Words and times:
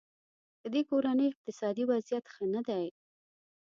ددې 0.63 0.81
کورنۍ 0.89 1.27
اقتصادي 1.31 1.83
وضیعت 1.91 2.25
ښه 2.33 2.45
نه 2.53 2.61
دی. 2.67 2.85